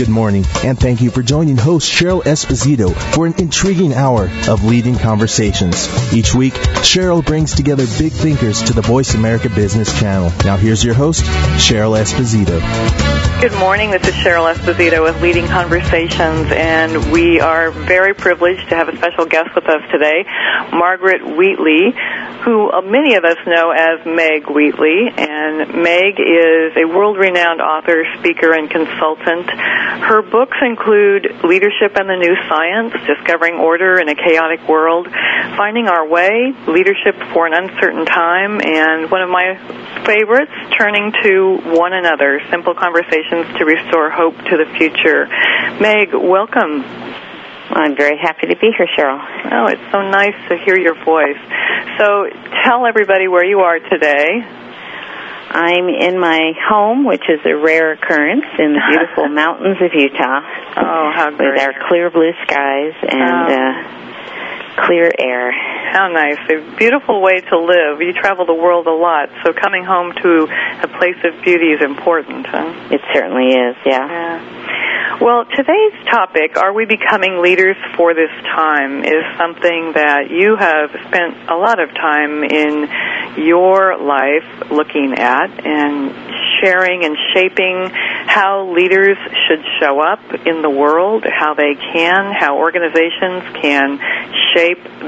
[0.00, 4.64] Good morning, and thank you for joining host Cheryl Esposito for an intriguing hour of
[4.64, 5.86] leading conversations.
[6.10, 10.32] Each week, Cheryl brings together big thinkers to the Voice America Business Channel.
[10.42, 11.24] Now here's your host,
[11.60, 12.62] Cheryl Esposito.
[13.42, 13.90] Good morning.
[13.90, 18.96] This is Cheryl Esposito with Leading Conversations, and we are very privileged to have a
[18.96, 20.24] special guest with us today,
[20.72, 21.92] Margaret Wheatley,
[22.44, 25.08] who many of us know as Meg Wheatley.
[25.16, 29.48] And Meg is a world-renowned author, speaker, and consultant.
[29.90, 35.08] Her books include Leadership and the New Science, Discovering Order in a Chaotic World,
[35.56, 39.58] Finding Our Way, Leadership for an Uncertain Time, and one of my
[40.06, 45.26] favorites, Turning to One Another, Simple Conversations to Restore Hope to the Future.
[45.82, 46.86] Meg, welcome.
[47.70, 49.18] I'm very happy to be here, Cheryl.
[49.50, 51.38] Oh, it's so nice to hear your voice.
[51.98, 52.26] So
[52.64, 54.42] tell everybody where you are today.
[55.50, 60.40] I'm in my home, which is a rare occurrence in the beautiful mountains of Utah.
[60.76, 61.52] Oh, how great.
[61.54, 63.54] With our clear blue skies and Oh.
[63.54, 65.52] uh, clear air.
[65.92, 66.38] How nice.
[66.50, 68.00] A beautiful way to live.
[68.00, 70.48] You travel the world a lot, so coming home to
[70.82, 72.72] a place of beauty is important, huh?
[72.90, 74.06] It certainly is, yeah.
[74.06, 75.18] Yeah.
[75.20, 80.90] Well, today's topic, Are We Becoming Leaders for This Time, is something that you have
[81.08, 82.88] spent a lot of time in
[83.44, 86.14] your life looking at and
[86.62, 87.90] sharing and shaping
[88.26, 89.16] how leaders
[89.48, 93.98] should show up in the world, how they can, how organizations can
[94.54, 94.59] shape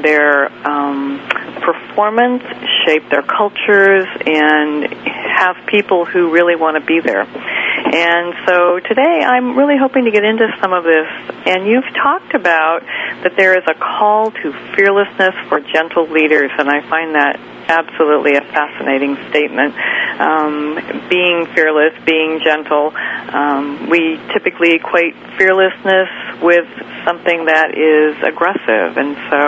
[0.02, 1.20] their um,
[1.60, 2.42] performance,
[2.86, 7.22] shape their cultures, and have people who really want to be there.
[7.22, 11.06] And so today I'm really hoping to get into some of this.
[11.46, 12.80] And you've talked about
[13.22, 18.36] that there is a call to fearlessness for gentle leaders, and I find that absolutely
[18.36, 19.74] a fascinating statement.
[20.20, 20.74] Um,
[21.08, 22.92] being fearless, being gentle,
[23.32, 26.08] um, we typically equate fearlessness
[26.40, 26.66] with
[27.04, 29.40] something that is aggressive, and so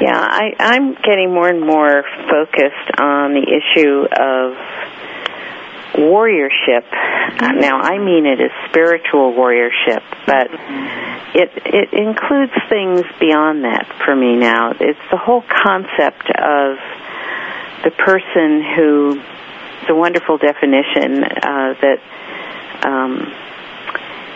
[0.00, 4.56] Yeah, I, I'm getting more and more focused on the issue of
[5.94, 6.84] warriorship.
[6.92, 10.48] Uh, Now, I mean it as spiritual warriorship, but
[11.34, 14.72] it it includes things beyond that for me now.
[14.78, 16.76] It's the whole concept of
[17.84, 19.20] the person who
[19.86, 22.00] the wonderful definition uh, that
[22.82, 23.32] um,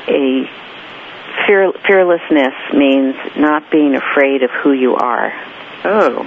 [0.09, 0.49] a
[1.47, 5.33] fear, fearlessness means not being afraid of who you are.
[5.85, 6.23] oh,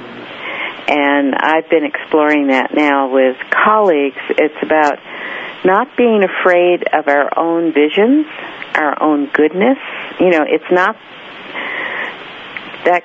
[0.88, 4.22] And I've been exploring that now with colleagues.
[4.30, 5.00] It's about
[5.66, 8.28] not being afraid of our own visions,
[8.76, 9.78] our own goodness.
[10.20, 10.98] You know, it's not
[12.86, 13.04] that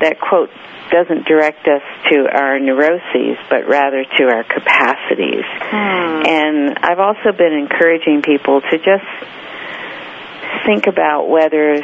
[0.00, 0.50] that quote
[0.90, 5.44] doesn't direct us to our neuroses, but rather to our capacities.
[5.66, 6.22] Hmm.
[6.26, 9.04] And I've also been encouraging people to just
[10.64, 11.76] think about whether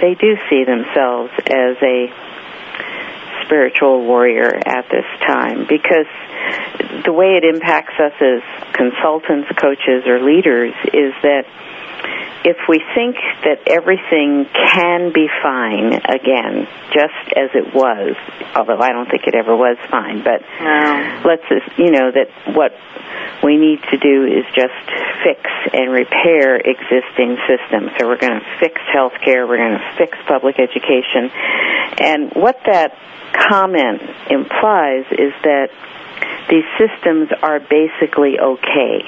[0.00, 2.12] they do see themselves as a
[3.44, 6.06] spiritual warrior at this time because
[7.04, 8.40] the way it impacts us as
[8.72, 11.44] consultants, coaches, or leaders is that
[12.44, 18.16] if we think that everything can be fine again, just as it was,
[18.54, 21.22] although I don't think it ever was fine, but no.
[21.24, 22.76] let's just, you know, that what
[23.42, 24.76] we need to do is just
[25.24, 25.40] fix
[25.72, 27.92] and repair existing systems.
[27.98, 31.32] So we're going to fix healthcare, we're going to fix public education.
[31.98, 32.96] And what that
[33.32, 35.68] comment implies is that
[36.48, 39.00] these systems are basically okay.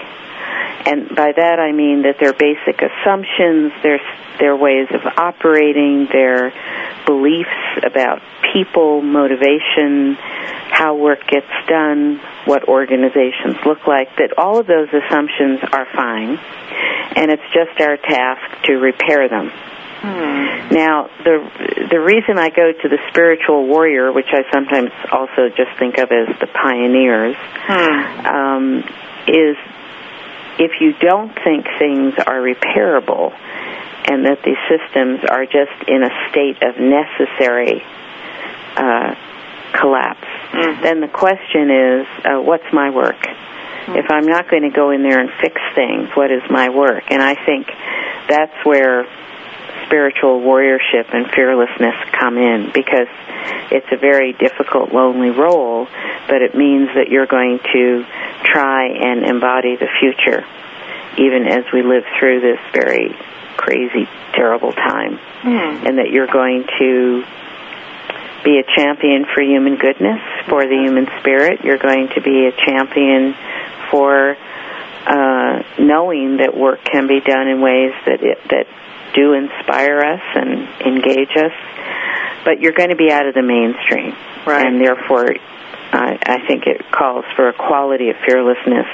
[0.87, 3.99] And by that I mean that their basic assumptions, their
[4.39, 6.53] their ways of operating, their
[7.07, 7.51] beliefs
[7.83, 10.15] about people, motivation,
[10.71, 16.39] how work gets done, what organizations look like, that all of those assumptions are fine,
[17.17, 19.51] and it's just our task to repair them.
[20.71, 25.73] Now, the the reason I go to the spiritual warrior, which I sometimes also just
[25.79, 27.35] think of as the pioneers,
[28.27, 28.85] um,
[29.27, 29.57] is
[30.59, 33.33] if you don't think things are repairable
[34.09, 37.83] and that these systems are just in a state of necessary
[38.77, 39.15] uh,
[39.73, 40.27] collapse,
[40.83, 43.19] then the question is, uh, what's my work?
[43.89, 47.05] If I'm not going to go in there and fix things, what is my work?
[47.11, 47.67] And I think
[48.29, 49.07] that's where
[49.87, 53.09] spiritual warriorship and fearlessness come in because
[53.71, 55.87] it's a very difficult, lonely role,
[56.29, 58.05] but it means that you're going to
[58.45, 60.45] try and embody the future
[61.19, 63.17] even as we live through this very
[63.57, 65.19] crazy, terrible time.
[65.87, 67.25] And that you're going to
[68.45, 71.65] be a champion for human goodness, for the human spirit.
[71.65, 73.35] You're going to be a champion
[73.91, 74.37] for
[75.07, 78.67] uh, knowing that work can be done in ways that it, that
[79.15, 81.53] do inspire us and engage us,
[82.45, 84.15] but you're going to be out of the mainstream.
[84.47, 84.67] Right.
[84.67, 85.35] And therefore,
[85.93, 88.87] I, I think it calls for a quality of fearlessness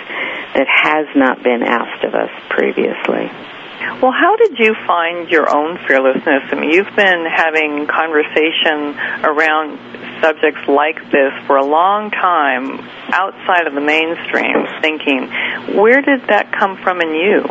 [0.55, 3.31] that has not been asked of us previously.
[4.01, 6.43] Well, how did you find your own fearlessness?
[6.51, 8.95] I mean, you've been having conversation
[9.25, 9.79] around
[10.23, 12.79] subjects like this for a long time
[13.11, 15.27] outside of the mainstream thinking.
[15.77, 17.43] Where did that come from in you?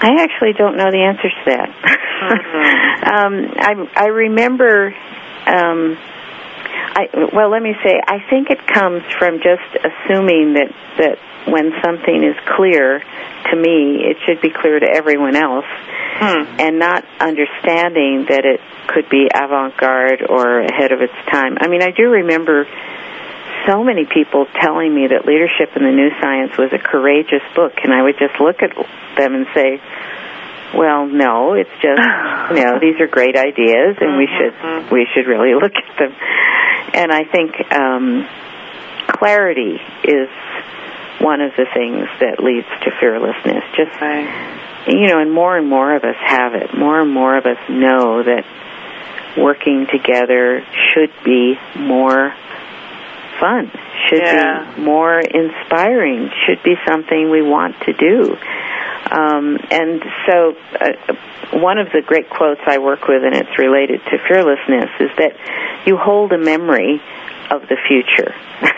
[0.00, 1.68] I actually don't know the answer to that.
[1.68, 3.04] Mm-hmm.
[3.14, 4.94] um, I I remember.
[5.46, 5.98] Um,
[6.92, 8.00] I well, let me say.
[8.06, 13.00] I think it comes from just assuming that that when something is clear
[13.50, 16.60] to me, it should be clear to everyone else, hmm.
[16.60, 21.56] and not understanding that it could be avant-garde or ahead of its time.
[21.60, 22.66] I mean, I do remember
[23.66, 27.72] so many people telling me that Leadership in the New Science was a courageous book,
[27.82, 28.74] and I would just look at
[29.16, 29.80] them and say,
[30.76, 32.00] well, no, it's just
[32.54, 34.94] you know these are great ideas, and we should Mm-hmm.
[34.94, 36.14] we should really look at them.
[36.94, 38.26] And I think um,
[39.08, 40.28] clarity is
[41.20, 43.64] one of the things that leads to fearlessness.
[43.76, 44.88] Just Right.
[44.88, 46.72] you know, and more and more of us have it.
[46.76, 48.44] More and more of us know that
[49.36, 50.64] working together
[50.94, 52.34] should be more
[53.40, 53.70] fun,
[54.08, 54.64] should Yeah.
[54.76, 58.36] be more inspiring, should be something we want to do.
[59.10, 60.92] Um, and so, uh,
[61.58, 65.32] one of the great quotes I work with, and it's related to fearlessness, is that
[65.86, 67.02] you hold a memory
[67.50, 68.34] of the future.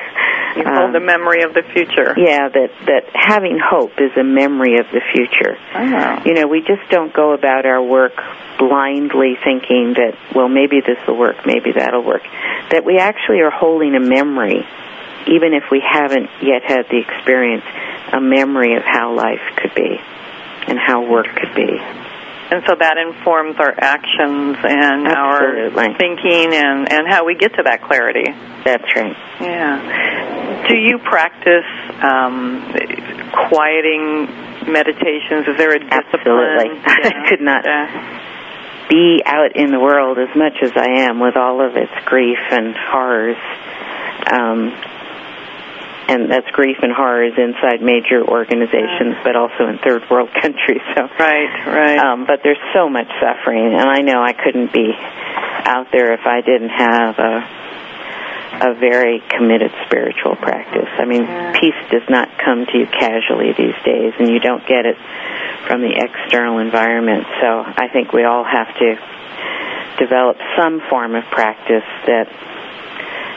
[0.56, 2.14] You hold the um, memory of the future.
[2.16, 5.56] Yeah, that that having hope is a memory of the future.
[5.74, 6.22] Oh.
[6.24, 8.12] You know, we just don't go about our work
[8.58, 12.22] blindly thinking that well, maybe this will work, maybe that'll work.
[12.70, 14.66] That we actually are holding a memory,
[15.26, 17.64] even if we haven't yet had the experience,
[18.12, 19.98] a memory of how life could be
[20.68, 21.80] and how work could be.
[22.52, 25.88] And so that informs our actions and Absolutely.
[25.88, 28.30] our thinking and, and how we get to that clarity.
[28.62, 29.16] That's right.
[29.40, 30.41] Yeah.
[30.68, 31.66] Do you practice
[32.02, 32.62] um,
[33.48, 34.26] quieting
[34.70, 35.48] meditations?
[35.48, 36.78] Is there a discipline?
[36.78, 36.80] Absolutely.
[36.86, 38.86] I could not Yeah.
[38.88, 42.38] be out in the world as much as I am with all of its grief
[42.50, 43.36] and horrors.
[44.30, 44.70] Um,
[46.08, 50.82] and that's grief and horrors inside major organizations, but also in third world countries.
[50.94, 51.98] So, Right, right.
[51.98, 54.92] um, but there's so much suffering, and I know I couldn't be
[55.64, 57.48] out there if I didn't have a
[58.62, 60.88] a very committed spiritual practice.
[60.98, 61.52] I mean, Yeah.
[61.58, 64.96] peace does not come to you casually these days, and you don't get it
[65.66, 67.26] from the external environment.
[67.40, 68.98] So I think we all have to
[69.98, 72.28] develop some form of practice that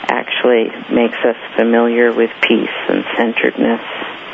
[0.10, 3.81] actually makes us familiar with peace and centeredness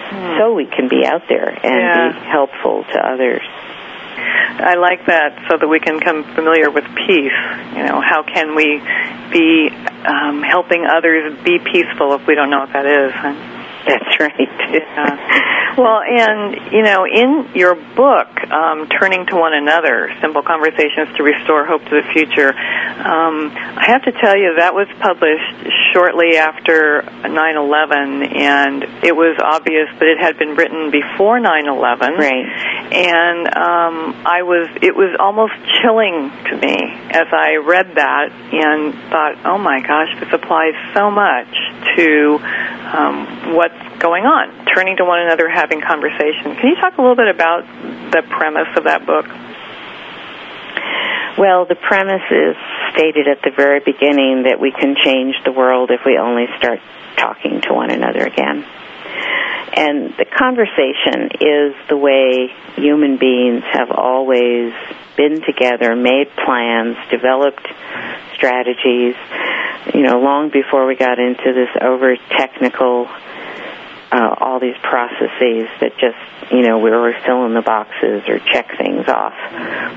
[0.10, 0.38] hmm.
[0.38, 2.12] so we can be out there and Yeah.
[2.12, 3.42] be helpful to others.
[4.62, 7.40] I like that so that we can come familiar with peace.
[7.76, 8.80] You know, how can we
[9.32, 9.70] be
[10.06, 13.14] um, helping others be peaceful if we don't know what that is?
[13.88, 14.50] That's right.
[14.72, 15.76] Yeah.
[15.78, 21.24] Well, and you know, in your book, um, "Turning to One Another: Simple Conversations to
[21.24, 26.38] Restore Hope to the Future," um, I have to tell you that was published shortly
[26.38, 32.18] after 9/11, and it was obvious that it had been written before 9/11.
[32.18, 32.48] Right.
[32.92, 36.76] And um, I was, it was almost chilling to me
[37.16, 41.48] as I read that and thought, oh my gosh, this applies so much
[41.96, 42.36] to
[42.92, 46.52] um, what's going on, turning to one another, having conversation.
[46.60, 47.64] Can you talk a little bit about
[48.12, 49.24] the premise of that book?
[51.40, 52.60] Well, the premise is
[52.92, 56.84] stated at the very beginning that we can change the world if we only start
[57.16, 58.66] talking to one another again.
[59.74, 64.74] And the conversation is the way human beings have always
[65.16, 67.68] been together, made plans, developed
[68.36, 69.16] strategies,
[69.94, 73.08] you know, long before we got into this over technical,
[74.12, 78.40] uh, all these processes that just, you know, we were fill in the boxes or
[78.40, 79.34] check things off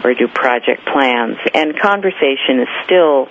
[0.05, 1.39] or do project plans.
[1.53, 3.29] And conversation is still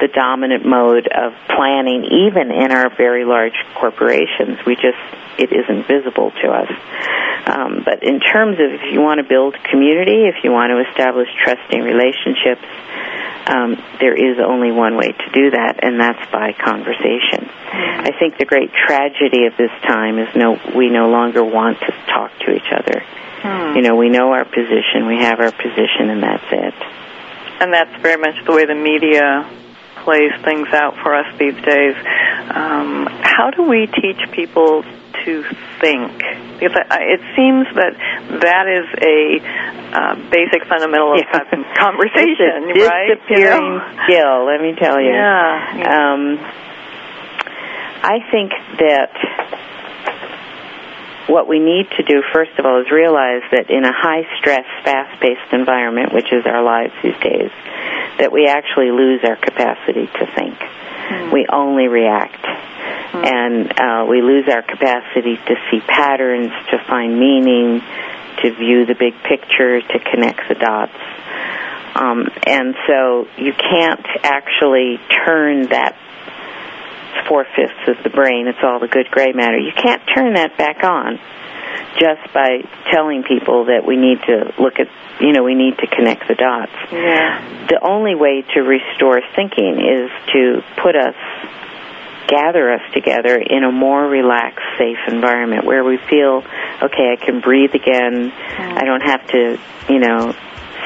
[0.00, 4.58] the dominant mode of planning, even in our very large corporations.
[4.66, 5.00] We just,
[5.38, 6.70] it isn't visible to us.
[7.46, 10.82] Um, but in terms of if you want to build community, if you want to
[10.90, 12.66] establish trusting relationships,
[13.46, 17.46] um, there is only one way to do that, and that's by conversation.
[17.70, 21.92] I think the great tragedy of this time is no, we no longer want to
[22.10, 23.06] talk to each other.
[23.46, 23.76] Hmm.
[23.76, 26.74] You know, we know our position, we have our position, and that's it.
[27.60, 29.46] And that's very much the way the media
[30.06, 31.96] plays things out for us these days.
[32.54, 34.84] Um, how do we teach people
[35.26, 35.32] to
[35.82, 36.14] think?
[36.62, 37.92] Because it seems that
[38.40, 39.18] that is a
[39.90, 41.42] uh, basic fundamental of Yeah.
[41.74, 43.08] conversation, It's a right?
[43.18, 45.10] disappearing skill, let me tell you.
[45.10, 46.14] Yeah.
[46.14, 46.38] Um,
[48.06, 49.10] I think that
[51.26, 54.64] what we need to do, first of all, is realize that in a high stress,
[54.84, 57.50] fast paced environment, which is our lives these days,
[58.18, 60.58] that we actually lose our capacity to think.
[61.32, 62.44] We only react.
[63.14, 67.80] And uh, we lose our capacity to see patterns, to find meaning,
[68.42, 70.92] to view the big picture, to connect the dots.
[71.94, 75.96] Um, and so you can't actually turn that
[77.28, 79.58] four fifths of the brain, it's all the good gray matter.
[79.58, 81.18] You can't turn that back on
[81.98, 82.60] just by
[82.92, 84.88] telling people that we need to look at,
[85.20, 86.72] you know, we need to connect the dots.
[86.92, 87.66] Yeah.
[87.68, 91.16] The only way to restore thinking is to put us,
[92.28, 96.44] gather us together in a more relaxed, safe environment where we feel,
[96.82, 98.32] okay, I can breathe again.
[98.32, 99.58] I don't have to,
[99.88, 100.34] you know,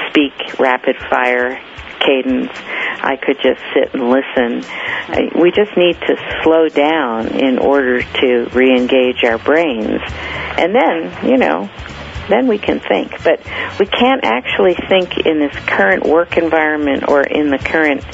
[0.09, 1.61] speak rapid fire
[2.01, 2.51] cadence.
[3.03, 4.65] I could just sit and listen.
[5.41, 10.01] We just need to slow down in order to re-engage our brains.
[10.59, 11.71] And then, you know,
[12.29, 13.23] then we can think.
[13.23, 13.41] But
[13.79, 18.05] we can't actually think in this current work environment or in the current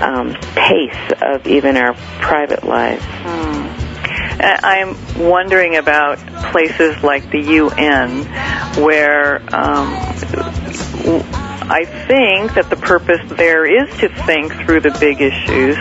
[0.00, 3.04] um, pace of even our private lives.
[4.38, 6.18] Uh, I'm wondering about
[6.52, 8.24] places like the UN,
[8.84, 9.94] where um,
[11.68, 15.76] I think that the purpose there is to think through the big issues,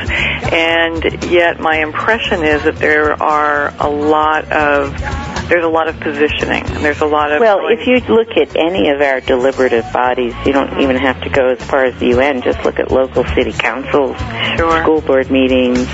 [0.51, 4.99] and yet my impression is that there are a lot of
[5.47, 6.65] there's a lot of positioning.
[6.65, 10.33] and There's a lot of Well, if you look at any of our deliberative bodies,
[10.43, 12.41] you don't even have to go as far as the UN.
[12.41, 14.17] Just look at local city councils,
[14.57, 14.81] Sure.
[14.81, 15.87] school board meetings,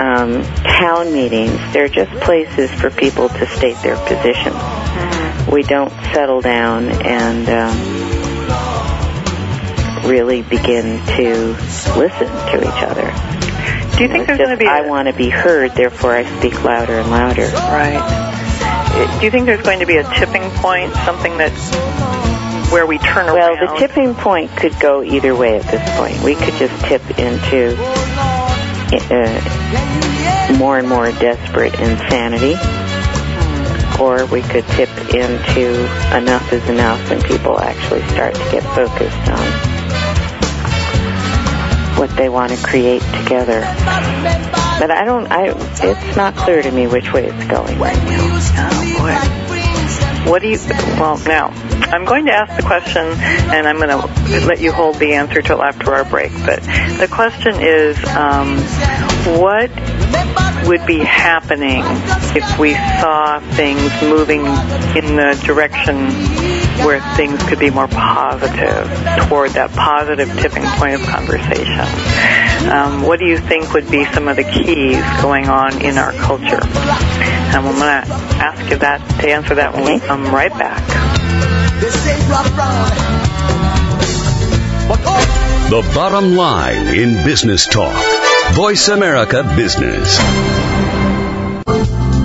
[0.00, 1.56] um, town meetings.
[1.72, 4.56] They're just places for people to state their positions.
[4.56, 5.52] Mm-hmm.
[5.52, 7.97] We don't settle down and um,
[10.08, 11.52] really begin to
[11.96, 13.12] listen to each other.
[13.96, 16.24] do you think there's going to be I a- want to be heard, therefore I
[16.38, 17.46] speak louder and louder.
[17.46, 18.00] Right.
[19.18, 21.52] Do you think there's going to be a tipping point, something that
[22.72, 23.58] where we turn Well, around?
[23.60, 26.20] Well, the tipping point could go either way at this point.
[26.22, 27.76] We could just tip into
[29.10, 32.54] uh, more and more desperate insanity,
[34.02, 35.70] or we could tip into
[36.16, 39.67] enough is enough and people actually start to get focused on
[41.98, 43.60] what they want to create together.
[43.60, 48.38] But I don't, I, it's not clear to me which way it's going right now.
[48.70, 50.30] Oh boy.
[50.30, 50.58] What do you?
[50.98, 51.48] Well, now
[51.90, 55.40] I'm going to ask the question, and I'm going to let you hold the answer
[55.40, 56.32] till after our break.
[56.44, 58.58] But the question is, um,
[59.40, 59.70] what
[60.66, 61.82] would be happening
[62.36, 65.96] if we saw things moving in the direction
[66.84, 68.88] where things could be more positive
[69.28, 71.88] toward that positive tipping point of conversation?
[72.70, 76.12] Um, what do you think would be some of the keys going on in our
[76.12, 76.62] culture?
[76.62, 80.86] And I'm going to ask you that to answer that when we come right back.
[85.70, 87.94] The bottom line in business talk.
[88.54, 90.18] Voice America Business.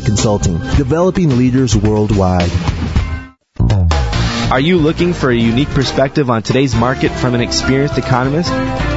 [0.00, 2.50] Consulting, developing leaders worldwide.
[4.50, 8.50] Are you looking for a unique perspective on today's market from an experienced economist?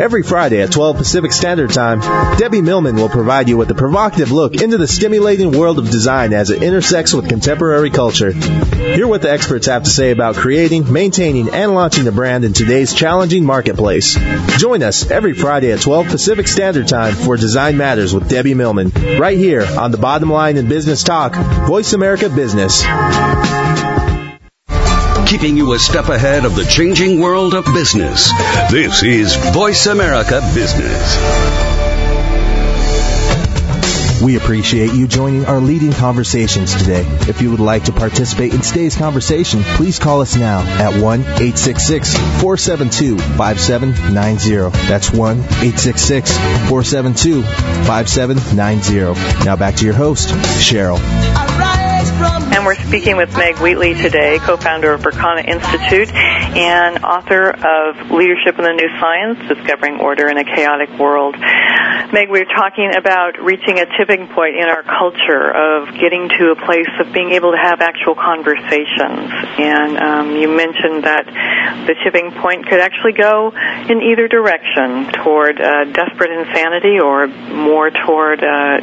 [0.00, 1.98] Every Friday at 12 Pacific Standard Time,
[2.38, 6.32] Debbie Millman will provide you with a provocative look into the stimulating world of design
[6.32, 8.30] as it intersects with contemporary culture.
[8.30, 12.52] Hear what the experts have to say about creating, maintaining, and launching a brand in
[12.52, 14.16] today's challenging marketplace.
[14.58, 18.90] Join us every Friday at 12 Pacific Standard Time for Design Matters with Debbie Millman,
[19.18, 21.34] right here on the Bottom Line in Business Talk,
[21.66, 22.82] Voice America Business.
[25.28, 28.30] Keeping you a step ahead of the changing world of business.
[28.70, 31.77] This is Voice America Business.
[34.22, 37.04] We appreciate you joining our leading conversations today.
[37.28, 41.20] If you would like to participate in today's conversation, please call us now at 1
[41.20, 44.76] 866 472 5790.
[44.88, 49.44] That's 1 866 472 5790.
[49.44, 50.98] Now back to your host, Cheryl.
[52.20, 58.58] And we're speaking with Meg Wheatley today, co-founder of Berkana Institute and author of Leadership
[58.58, 61.36] in the New Science, Discovering Order in a Chaotic World.
[61.38, 66.50] Meg, we we're talking about reaching a tipping point in our culture of getting to
[66.50, 69.30] a place of being able to have actual conversations.
[69.62, 71.22] And um, you mentioned that
[71.86, 77.90] the tipping point could actually go in either direction, toward uh, desperate insanity or more
[77.90, 78.82] toward uh,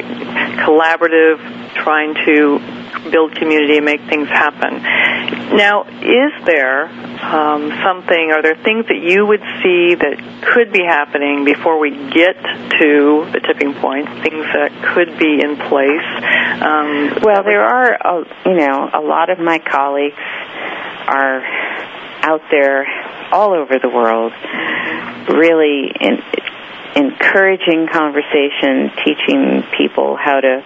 [0.64, 1.36] collaborative,
[1.74, 4.82] trying to build community and make things happen.
[5.56, 10.82] Now, is there um, something, are there things that you would see that could be
[10.84, 16.08] happening before we get to the tipping point, things that could be in place?
[16.62, 20.16] Um, well, there are, a, you know, a lot of my colleagues
[21.06, 21.42] are
[22.22, 22.86] out there
[23.32, 24.32] all over the world
[25.28, 26.22] really in,
[26.96, 30.64] encouraging conversation, teaching people how to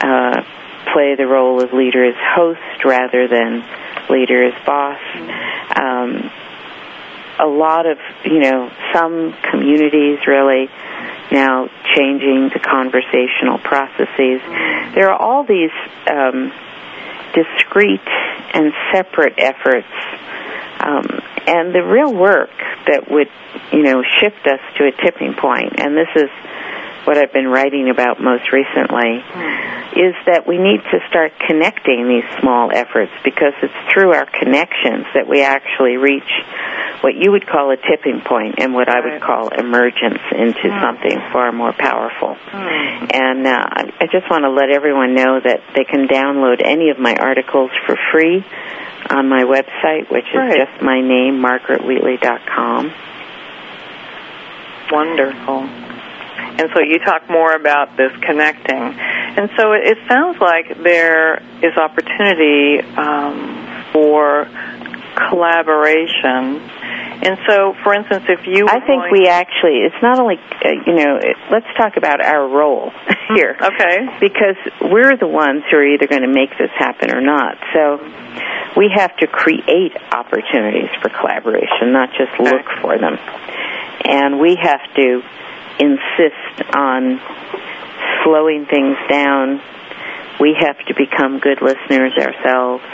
[0.00, 0.42] uh,
[0.92, 3.64] play the role of leader as host rather than
[4.10, 5.00] leader as boss.
[5.78, 6.30] Um,
[7.40, 10.68] a lot of, you know, some communities really
[11.30, 14.40] now changing the conversational processes.
[14.94, 15.70] There are all these
[16.10, 16.52] um,
[17.34, 18.08] discrete
[18.54, 19.86] and separate efforts.
[20.80, 22.50] Um, and the real work
[22.86, 23.28] that would,
[23.72, 26.30] you know, shift us to a tipping point, and this is
[27.08, 29.24] what I've been writing about most recently,
[29.96, 35.08] is that we need to start connecting these small efforts because it's through our connections
[35.16, 36.28] that we actually reach
[37.00, 40.82] what you would call a tipping point and what I would call emergence into mm.
[40.84, 42.36] something far more powerful.
[42.52, 43.16] Mm.
[43.16, 46.98] And uh, I just want to let everyone know that they can download any of
[46.98, 48.44] my articles for free
[49.08, 50.60] on my website, which is right.
[50.60, 52.92] just my name, margaretwheatley.com.
[54.92, 55.87] Wonderful.
[56.58, 58.76] And so you talk more about this connecting.
[58.76, 64.48] And so it, sounds like there is opportunity um, for
[65.30, 66.58] collaboration.
[67.22, 70.94] And so, for instance, if you I think we actually, it's not only, uh, you
[70.94, 72.90] know, it, let's talk about our role
[73.34, 73.56] here.
[73.60, 74.06] okay.
[74.20, 77.58] Because we're the ones who are either going to make this happen or not.
[77.74, 77.98] So
[78.76, 82.50] we have to create opportunities for collaboration, not just okay.
[82.50, 83.18] look for them.
[84.04, 85.22] And we have to
[85.78, 87.20] insist on
[88.24, 89.60] slowing things down.
[90.40, 92.84] We have to become good listeners ourselves.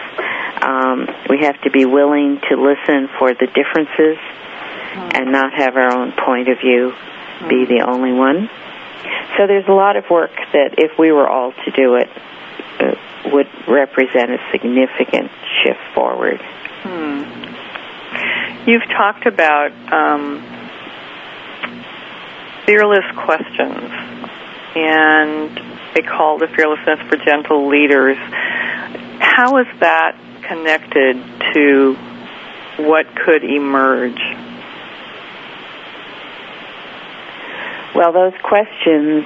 [0.62, 4.18] Um, we have to be willing to listen for the differences
[5.14, 6.94] and not have our own point of view
[7.48, 8.48] be the only one.
[9.36, 12.08] So there's a lot of work that, if we were all to do it,
[12.80, 12.94] uh,
[13.32, 15.30] would represent a significant
[15.62, 16.40] shift forward.
[16.82, 17.44] Hmm.
[18.66, 20.40] You've talked about um,
[22.66, 23.90] fearless questions,
[24.76, 25.50] and
[25.94, 28.16] they call the fearlessness for gentle leaders.
[29.20, 31.16] How is that connected
[31.54, 31.94] to
[32.78, 34.20] what could emerge?
[37.94, 39.24] Well, those questions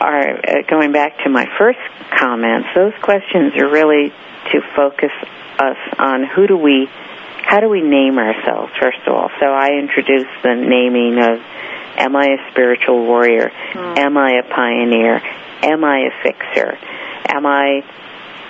[0.00, 1.78] are uh, going back to my first
[2.18, 2.68] comments.
[2.74, 4.12] Those questions are really
[4.52, 5.12] to focus
[5.58, 6.88] us on who do we,
[7.42, 9.30] how do we name ourselves, first of all.
[9.40, 11.40] So I introduced the naming of
[11.98, 13.50] Am I a spiritual warrior?
[13.72, 13.98] Mm.
[13.98, 15.20] Am I a pioneer?
[15.62, 16.78] Am I a fixer?
[17.28, 17.82] Am I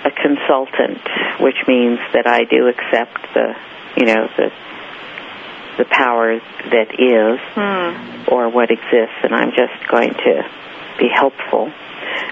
[0.05, 1.01] a consultant,
[1.39, 3.55] which means that I do accept the,
[3.97, 4.51] you know, the
[5.77, 8.31] the power that is mm.
[8.31, 10.43] or what exists, and I'm just going to
[10.97, 11.71] be helpful.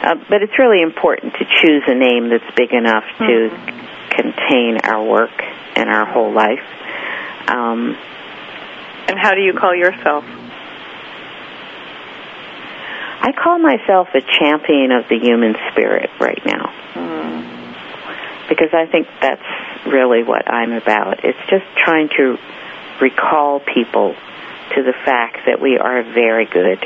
[0.01, 4.09] Uh, but it's really important to choose a name that's big enough to hmm.
[4.09, 5.43] contain our work
[5.75, 6.63] and our whole life.
[7.47, 7.95] Um,
[9.07, 10.25] and how do you call yourself?
[13.25, 16.71] I call myself a champion of the human spirit right now.
[16.93, 18.47] Mm.
[18.47, 19.41] Because I think that's
[19.87, 21.25] really what I'm about.
[21.25, 22.37] It's just trying to
[23.01, 24.13] recall people
[24.75, 26.77] to the fact that we are a very good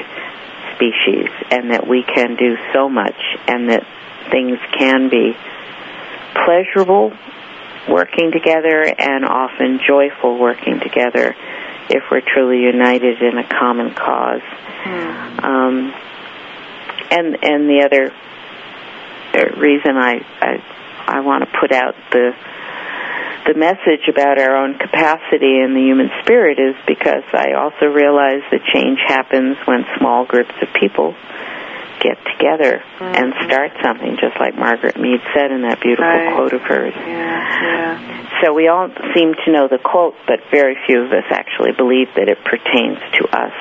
[0.76, 3.86] species and that we can do so much and that
[4.32, 5.36] things can be
[6.46, 7.12] pleasurable
[7.90, 11.36] working together and often joyful working together
[11.90, 14.42] if we're truly united in a common cause.
[14.86, 15.44] Mm.
[15.44, 15.94] Um,
[17.12, 18.14] and and the other
[19.58, 20.64] reason I I,
[21.08, 22.34] I want to put out the
[23.48, 28.44] the message about our own capacity and the human spirit is because I also realize
[28.52, 31.16] that change happens when small groups of people
[32.00, 33.04] get together mm-hmm.
[33.04, 36.36] and start something, just like Margaret Mead said in that beautiful right.
[36.36, 36.94] quote of hers.
[36.96, 38.42] Yeah, yeah.
[38.42, 42.08] So we all seem to know the quote, but very few of us actually believe
[42.16, 43.54] that it pertains to us.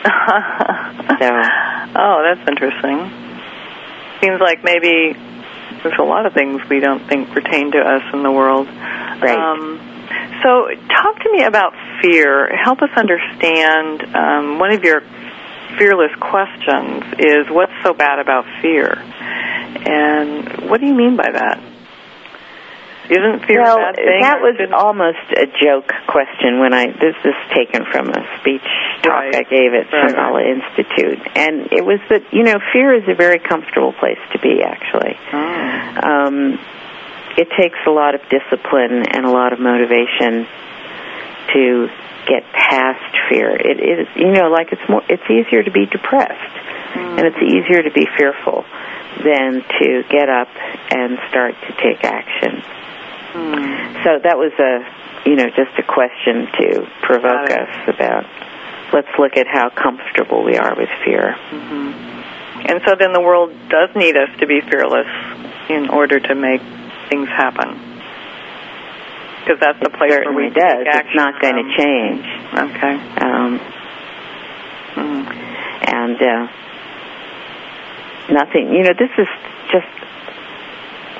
[1.20, 1.28] so,
[1.96, 3.10] oh, that's interesting.
[4.20, 5.16] Seems like maybe
[5.82, 8.66] there's a lot of things we don't think pertain to us in the world.
[8.66, 9.36] Right.
[9.36, 9.78] Um,
[10.42, 12.48] so, talk to me about fear.
[12.56, 14.14] Help us understand.
[14.14, 15.02] Um, one of your
[15.78, 19.02] fearless questions is, "What's so bad about fear?"
[19.86, 21.60] And what do you mean by that?
[23.10, 24.20] Isn't fear well, a bad thing?
[24.22, 28.62] that was Shouldn't- almost a joke question when I this is taken from a speech
[29.02, 29.34] talk Right.
[29.34, 33.14] I gave at Right, Shambhala Institute, and it was that you know fear is a
[33.14, 35.18] very comfortable place to be actually.
[35.32, 36.00] Oh.
[36.02, 36.58] Um,
[37.36, 40.46] it takes a lot of discipline and a lot of motivation
[41.54, 41.88] to
[42.26, 43.50] get past fear.
[43.50, 46.56] It is you know like it's more it's easier to be depressed
[46.90, 47.18] Mm.
[47.18, 48.64] and it's easier to be fearful
[49.22, 50.48] than to get up
[50.90, 52.64] and start to take action.
[53.32, 54.04] Mm.
[54.04, 58.24] So that was a, you know, just a question to provoke us about.
[58.92, 61.34] Let's look at how comfortable we are with fear.
[61.50, 61.92] hmm
[62.66, 65.06] And so then the world does need us to be fearless
[65.68, 66.60] in order to make
[67.08, 67.78] things happen.
[69.40, 70.84] Because that's the place where we does.
[70.86, 72.26] It's not going to change.
[72.54, 72.94] Okay.
[73.24, 73.60] Um,
[74.90, 75.22] Mm.
[75.86, 76.48] and uh,
[78.32, 78.74] nothing.
[78.74, 79.28] You know, this is
[79.70, 79.86] just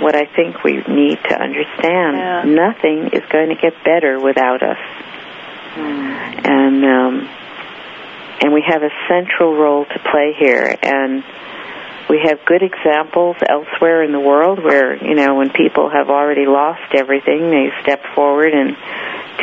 [0.01, 2.17] what I think we need to understand.
[2.17, 2.43] Yeah.
[2.45, 4.79] Nothing is going to get better without us.
[5.71, 6.49] Mm.
[6.49, 7.29] and um,
[8.41, 10.77] and we have a central role to play here.
[10.83, 11.23] And
[12.09, 16.47] we have good examples elsewhere in the world where you know when people have already
[16.47, 18.77] lost everything, they step forward and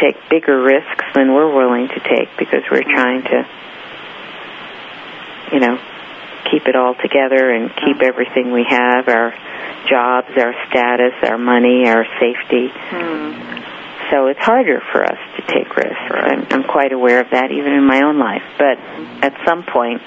[0.02, 3.48] take bigger risks than we're willing to take because we're trying to,
[5.54, 5.80] you know,
[6.52, 9.34] keep it all together and keep everything we have our
[9.90, 12.70] jobs, our status, our money, our safety.
[12.92, 13.58] Mm.
[14.12, 16.12] So it's harder for us to take risks.
[16.12, 18.44] I'm, I'm quite aware of that even in my own life.
[18.58, 18.80] But
[19.24, 20.02] at some point,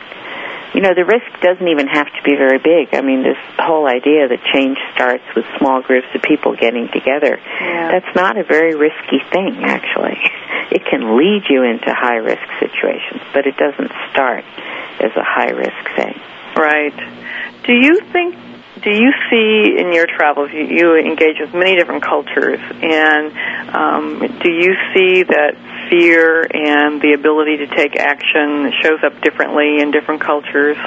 [0.73, 2.95] you know, the risk doesn't even have to be very big.
[2.95, 7.39] I mean, this whole idea that change starts with small groups of people getting together,
[7.61, 7.91] Yeah.
[7.91, 10.19] that's not a very risky thing, actually.
[10.71, 14.45] It can lead you into high risk situations, but it doesn't start
[15.01, 16.15] as a high risk thing.
[16.55, 16.95] Right.
[17.65, 18.37] Do you think?
[18.83, 23.33] Do you see in your travels you, you engage with many different cultures, and
[23.75, 25.55] um, do you see that
[25.91, 30.79] fear and the ability to take action shows up differently in different cultures?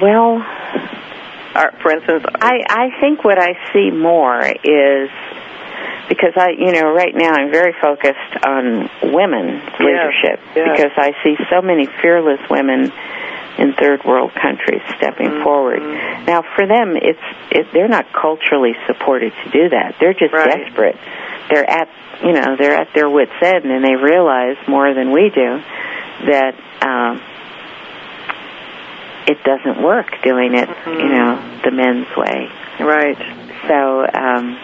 [0.00, 0.42] Well,
[1.54, 5.10] Or, for instance, I, I think what I see more is
[6.08, 10.68] because I, you know, right now I'm very focused on women leadership yes.
[10.72, 12.90] because I see so many fearless women
[13.58, 15.42] in third world countries stepping Mhm.
[15.42, 15.82] forward.
[16.26, 19.96] Now, for them, it's it, they're not culturally supported to do that.
[20.00, 20.64] They're just Right.
[20.64, 20.96] desperate.
[21.50, 21.88] They're at,
[22.24, 25.60] you know, they're at their wits' end, and they realize more than we do
[26.26, 26.54] that.
[26.80, 27.20] Um,
[29.26, 31.10] it doesn't work doing it, you Mhm.
[31.10, 32.48] know, the men's way.
[32.80, 33.16] right.
[33.68, 34.56] So um,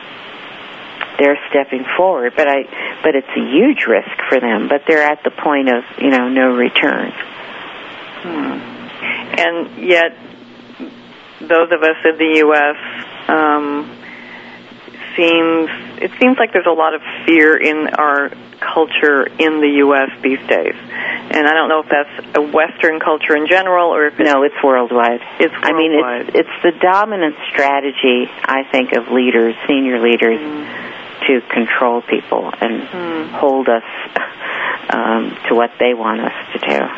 [1.18, 2.64] they're stepping forward, but I,
[3.04, 4.66] but it's a huge risk for them.
[4.66, 7.12] But they're at the point of you know no return.
[8.22, 8.58] Hmm.
[9.00, 10.16] And yet,
[11.40, 12.76] those of us in the U.S.
[13.28, 13.94] Um,
[15.16, 15.68] seems
[16.02, 18.30] it seems like there's a lot of fear in our
[18.60, 20.10] culture in the U.S.
[20.22, 24.18] these days, and I don't know if that's a Western culture in general or if
[24.18, 25.20] it's, No, it's worldwide.
[25.40, 30.40] it's I mean, it's it's the dominant strategy I think of leaders, senior leaders,
[31.26, 33.34] to control people and Hmm.
[33.34, 33.84] hold us
[34.90, 36.88] um, to what they want us to do.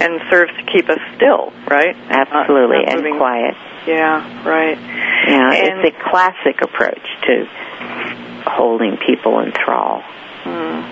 [0.00, 1.96] And serves to keep us still, right?
[2.10, 3.54] Absolutely, Not- not and quiet.
[3.86, 4.78] Yeah, right.
[4.78, 7.46] Yeah, And- it's a classic approach to
[8.46, 10.02] holding people in thrall.
[10.44, 10.82] Hmm.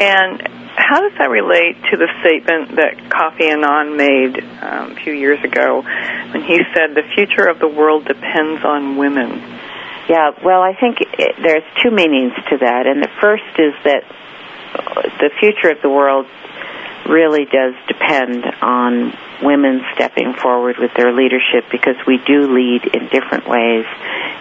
[0.00, 0.42] And
[0.76, 5.42] how does that relate to the statement that Kofi Annan made um, a few years
[5.44, 5.82] ago
[6.32, 9.42] when he said the future of the world depends on women?
[10.08, 14.02] Yeah, well, I think it, there's two meanings to that, and the first is that
[15.20, 16.26] the future of the world
[17.08, 23.08] really does depend on women stepping forward with their leadership because we do lead in
[23.08, 23.86] different ways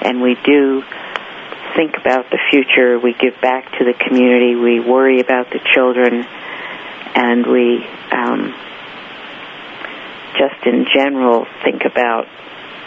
[0.01, 0.83] and we do
[1.75, 6.25] think about the future, we give back to the community, we worry about the children,
[7.15, 8.53] and we um,
[10.37, 12.27] just in general think about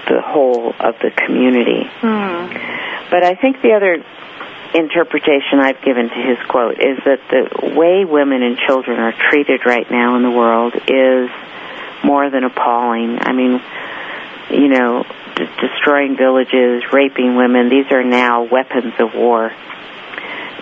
[0.08, 1.84] the whole of the community.
[2.00, 2.52] Hmm.
[3.10, 4.04] But I think the other
[4.74, 9.66] interpretation I've given to his quote is that the way women and children are treated
[9.66, 11.30] right now in the world is
[12.04, 13.18] more than appalling.
[13.20, 13.60] I mean,
[14.50, 15.04] you know,
[15.36, 19.52] d- destroying villages, raping women, these are now weapons of war.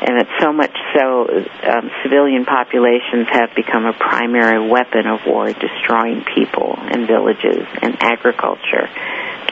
[0.03, 5.53] And it's so much so, um, civilian populations have become a primary weapon of war,
[5.53, 8.89] destroying people and villages and agriculture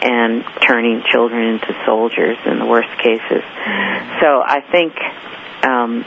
[0.03, 3.43] and turning children into soldiers in the worst cases.
[4.21, 4.95] So I think
[5.65, 6.05] um,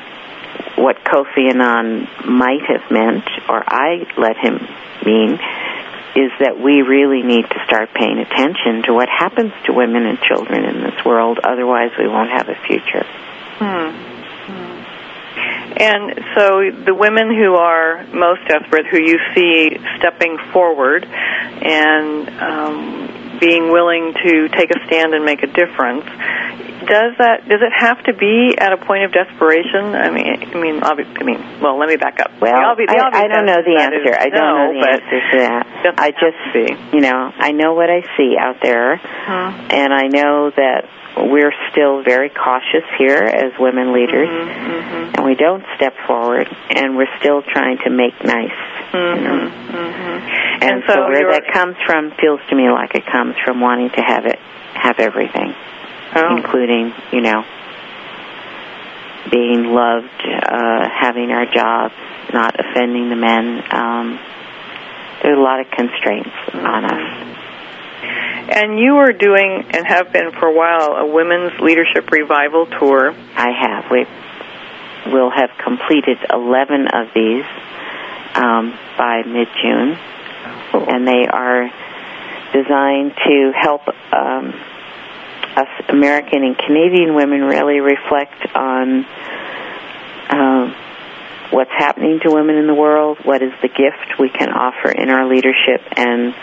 [0.75, 4.59] what Kofi Annan might have meant, or I let him
[5.05, 5.39] mean,
[6.15, 10.19] is that we really need to start paying attention to what happens to women and
[10.19, 11.39] children in this world.
[11.43, 13.05] Otherwise, we won't have a future.
[13.59, 14.11] Hmm.
[15.77, 23.10] And so the women who are most desperate, who you see stepping forward and um,
[23.41, 26.05] being willing to take a stand and make a difference,
[26.85, 29.93] does that does it have to be at a point of desperation?
[29.97, 32.31] I mean, I mean, obvi- I mean, well, let me back up.
[32.39, 35.19] Well, obvi- the I, I don't know the answer I don't no, know the answer
[35.31, 35.95] to that.
[35.97, 39.51] I just, you know, I know what I see out there, Huh.
[39.69, 40.85] and I know that
[41.17, 46.95] we're still very cautious here as women leaders, Mhm, and we don't step forward, and
[46.95, 48.55] we're still trying to make nice.
[48.91, 49.31] Mhm, You know?
[49.31, 50.21] mhm, mhm.
[50.61, 53.35] And, And so, so where you're- that comes from feels to me like it comes
[53.43, 54.39] from wanting to have it,
[54.75, 55.53] have everything,
[56.15, 56.35] Oh.
[56.37, 57.43] including, you know,
[59.31, 61.93] being loved, uh, having our jobs,
[62.33, 63.63] not offending the men.
[63.71, 64.19] Um,
[65.21, 67.27] there's a lot of constraints on us.
[68.49, 73.13] And you are doing and have been for a while a women's leadership revival tour.
[73.37, 73.89] I have.
[73.91, 74.05] We
[75.13, 77.45] will have completed 11 of these
[78.35, 79.97] um, by mid-June,
[80.73, 81.69] and they are
[82.53, 83.81] designed to help
[84.13, 84.53] um,
[85.55, 89.05] us American and Canadian women really reflect on
[90.29, 90.75] um,
[91.51, 95.09] what's happening to women in the world, what is the gift we can offer in
[95.09, 96.33] our leadership, and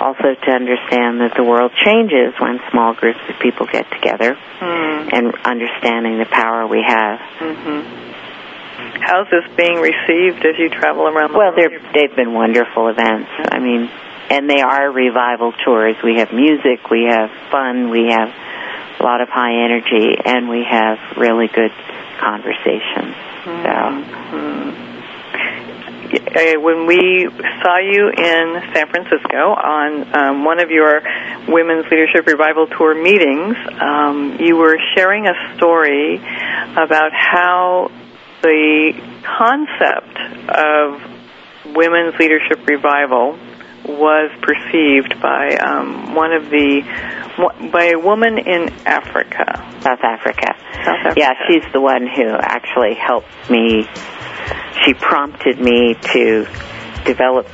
[0.00, 5.08] also to understand that the world changes when small groups of people get together Hmm.
[5.12, 7.20] and understanding the power we have.
[7.38, 8.13] hmm
[9.00, 11.58] How's this being received as you travel around the Well, world?
[11.58, 13.30] they're, they've been wonderful events.
[13.50, 13.90] I mean,
[14.30, 15.96] and they are revival tours.
[16.02, 18.28] We have music, we have fun, we have
[18.98, 21.72] a lot of high energy, and we have really good
[22.20, 23.14] conversations.
[23.44, 24.74] So,
[26.14, 27.28] Uh, when we
[27.62, 31.02] saw you in San Francisco on um, one of your
[31.48, 36.16] Women's Leadership Revival Tour meetings, um, you were sharing a story
[36.76, 37.90] about how
[38.44, 38.92] the
[39.24, 40.18] concept
[40.52, 41.00] of
[41.74, 43.38] women's leadership revival
[43.86, 46.82] was perceived by um, one of the
[47.72, 49.44] by a woman in Africa.
[49.80, 50.54] South Africa.
[50.84, 51.14] South Africa.
[51.16, 53.88] Yeah, she's the one who actually helped me.
[54.84, 56.46] She prompted me to
[57.04, 57.46] develop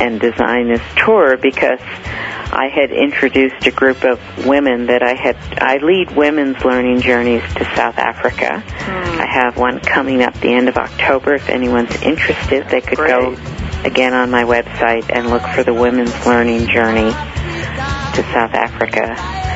[0.00, 5.36] and design this tour because I had introduced a group of women that I had.
[5.58, 8.60] I lead women's learning journeys to South Africa.
[8.60, 9.20] Hmm.
[9.20, 11.34] I have one coming up the end of October.
[11.34, 13.36] If anyone's interested, they could go
[13.84, 19.47] again on my website and look for the women's learning journey to South Africa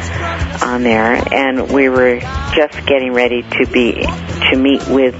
[0.62, 1.22] on there.
[1.32, 2.20] And we were
[2.54, 4.06] just getting ready to be
[4.50, 5.14] to meet with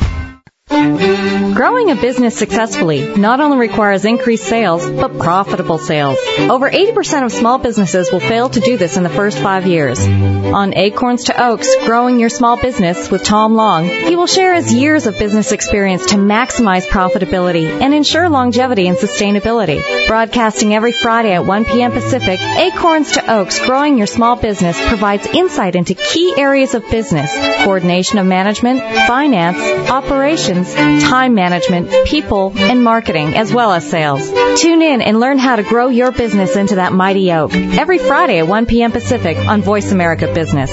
[0.71, 6.17] Growing a business successfully not only requires increased sales, but profitable sales.
[6.39, 9.99] Over 80% of small businesses will fail to do this in the first five years.
[9.99, 14.73] On Acorns to Oaks, Growing Your Small Business with Tom Long, he will share his
[14.73, 20.07] years of business experience to maximize profitability and ensure longevity and sustainability.
[20.07, 21.91] Broadcasting every Friday at 1 p.m.
[21.91, 27.33] Pacific, Acorns to Oaks, Growing Your Small Business provides insight into key areas of business,
[27.63, 34.29] coordination of management, finance, operations, time management, people, and marketing, as well as sales.
[34.61, 38.39] Tune in and learn how to grow your business into that mighty oak every Friday
[38.39, 38.91] at 1 p.m.
[38.91, 40.71] Pacific on Voice America Business.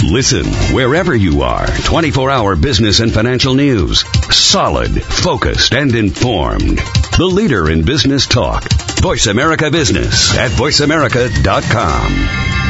[0.01, 1.67] Listen wherever you are.
[1.67, 4.03] 24 hour business and financial news.
[4.33, 6.79] Solid, focused, and informed.
[7.19, 8.63] The leader in business talk.
[9.01, 12.62] Voice America Business at voiceamerica.com.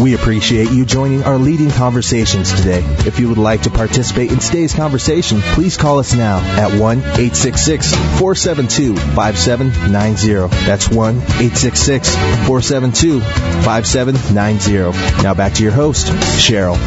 [0.00, 2.82] We appreciate you joining our leading conversations today.
[3.06, 6.98] If you would like to participate in today's conversation, please call us now at 1
[6.98, 10.64] 866 472 5790.
[10.64, 15.22] That's 1 866 472 5790.
[15.22, 16.78] Now back to your host, Cheryl.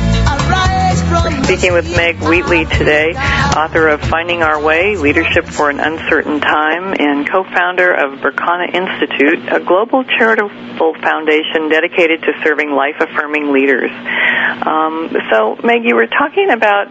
[1.04, 6.40] We're speaking with Meg Wheatley today, author of Finding Our Way, Leadership for an Uncertain
[6.40, 13.92] Time, and co-founder of Berkana Institute, a global charitable foundation dedicated to serving life-affirming leaders.
[13.92, 16.88] Um, so, Meg, you were talking about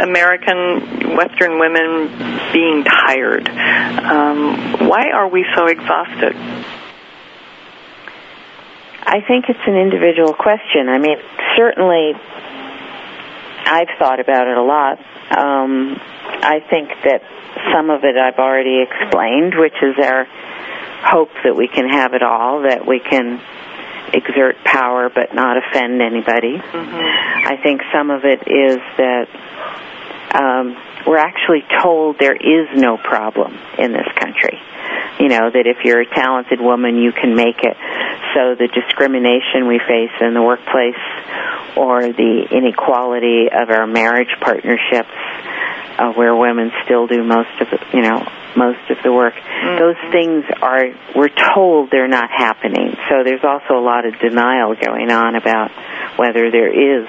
[0.00, 2.12] American Western women
[2.52, 3.48] being tired.
[3.48, 6.36] Um, why are we so exhausted?
[9.08, 10.88] I think it's an individual question.
[10.88, 11.16] I mean,
[11.56, 12.12] certainly
[13.66, 14.98] I've thought about it a lot.
[15.36, 17.22] Um, I think that
[17.72, 20.26] some of it I've already explained, which is our
[21.02, 23.40] hope that we can have it all, that we can
[24.12, 26.58] exert power but not offend anybody.
[26.58, 27.48] Mm-hmm.
[27.48, 29.26] I think some of it is that
[30.34, 34.58] um, we're actually told there is no problem in this country.
[35.18, 37.76] You know, that if you're a talented woman, you can make it.
[38.34, 41.00] So the discrimination we face in the workplace
[41.76, 45.14] or the inequality of our marriage partnerships
[45.98, 48.26] uh, where women still do most of the, you know,
[48.56, 49.34] most of the work.
[49.34, 49.78] Mm-hmm.
[49.78, 52.96] Those things are, we're told they're not happening.
[53.08, 55.70] So there's also a lot of denial going on about
[56.16, 57.06] whether there is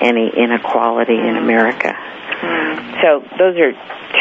[0.00, 1.92] any inequality in America.
[1.94, 3.00] Mm-hmm.
[3.02, 3.72] So those are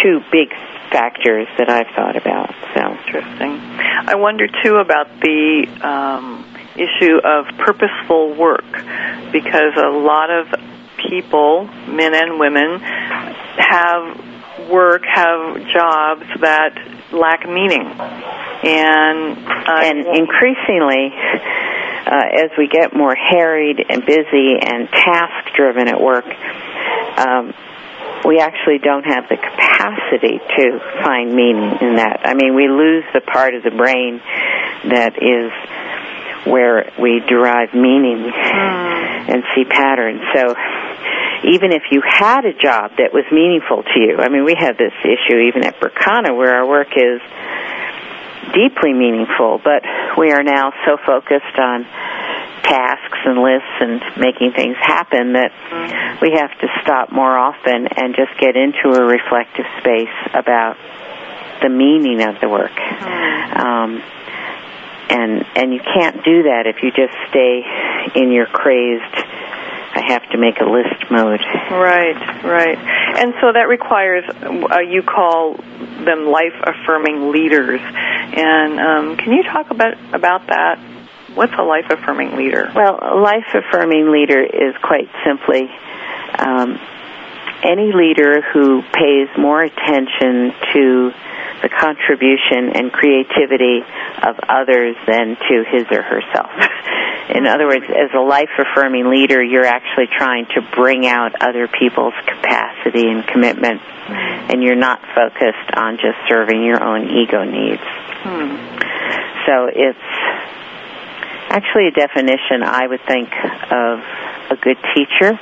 [0.01, 0.49] two big
[0.91, 2.53] factors that I've thought about.
[2.75, 3.59] So interesting.
[4.05, 6.45] I wonder too about the um,
[6.75, 8.71] issue of purposeful work
[9.31, 10.47] because a lot of
[11.09, 14.32] people, men and women, have
[14.69, 16.75] work, have jobs that
[17.11, 21.13] lack meaning, and uh, and increasingly.
[22.05, 26.25] Uh, as we get more harried and busy and task driven at work,
[27.17, 27.53] um,
[28.25, 32.21] we actually don't have the capacity to find meaning in that.
[32.25, 34.19] I mean, we lose the part of the brain
[34.91, 35.51] that is
[36.45, 39.33] where we derive meaning mm.
[39.33, 40.21] and see patterns.
[40.35, 40.55] So
[41.43, 44.17] even if you had a job that was meaningful to you.
[44.19, 47.19] I mean, we have this issue even at Berkana where our work is
[48.53, 49.83] deeply meaningful, but
[50.17, 51.83] we are now so focused on
[52.63, 55.51] tasks and lists and making things happen that
[56.21, 60.77] we have to stop more often and just get into a reflective space about
[61.61, 62.75] the meaning of the work.
[62.75, 64.01] Um,
[65.09, 67.63] and and you can't do that if you just stay
[68.15, 69.15] in your crazed
[69.95, 71.39] I have to make a list mode.
[71.69, 72.77] Right, right.
[72.77, 77.79] And so that requires, uh, you call them life affirming leaders.
[77.81, 80.79] And um, can you talk about, about that?
[81.35, 82.71] What's a life affirming leader?
[82.75, 85.69] Well, a life affirming leader is quite simply
[86.39, 86.79] um,
[87.63, 91.11] any leader who pays more attention to
[91.63, 93.79] the contribution and creativity
[94.21, 96.51] of others than to his or herself.
[97.33, 101.69] In other words, as a life affirming leader, you're actually trying to bring out other
[101.69, 103.81] people's capacity and commitment,
[104.51, 107.81] and you're not focused on just serving your own ego needs.
[108.27, 108.59] Hmm.
[109.47, 110.07] So it's
[111.49, 113.29] actually a definition I would think
[113.71, 113.99] of
[114.51, 115.39] a good teacher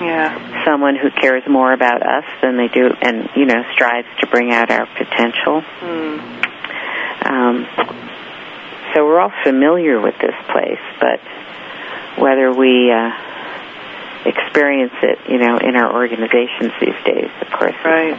[0.00, 0.64] Yeah.
[0.64, 4.50] someone who cares more about us than they do and you know strives to bring
[4.52, 6.18] out our potential Hmm.
[7.26, 7.66] um,
[8.94, 11.20] so we're all familiar with this place but
[12.18, 13.10] whether we uh,
[14.24, 18.16] experience it you know in our organizations these days of course Right.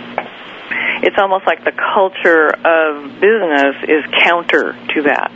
[1.03, 5.31] It's almost like the culture of business is counter to that.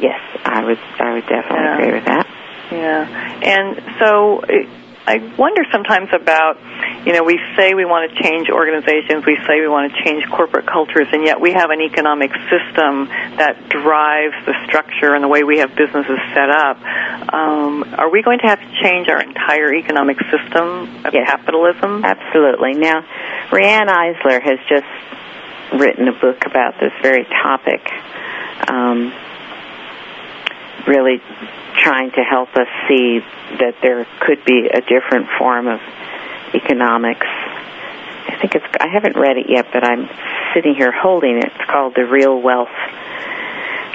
[0.00, 1.78] yes i would i would definitely Yeah.
[1.78, 2.26] agree with that
[2.70, 3.06] Yeah.
[3.42, 4.66] And so eh,
[5.08, 6.60] I wonder sometimes about,
[7.06, 10.28] you know, we say we want to change organizations, we say we want to change
[10.28, 13.08] corporate cultures, and yet we have an economic system
[13.40, 16.76] that drives the structure and the way we have businesses set up.
[17.32, 21.24] Um, are we going to have to change our entire economic system of Yes.
[21.24, 22.04] capitalism?
[22.04, 22.74] Absolutely.
[22.74, 23.00] Now,
[23.50, 24.92] Riane Eisler has just
[25.72, 27.80] written a book about this very topic,
[28.68, 29.10] um,
[30.86, 31.22] really
[31.82, 33.20] trying to help us see
[33.58, 35.80] that there could be a different form of
[36.54, 37.26] economics.
[37.26, 40.08] I think it's, I haven't read it yet, but I'm
[40.54, 41.46] sitting here holding it.
[41.46, 42.68] It's called The Real Wealth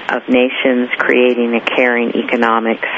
[0.08, 2.88] of Nations Creating a Caring Economics.